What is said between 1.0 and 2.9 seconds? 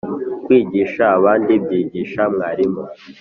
abandi byigisha mwarimu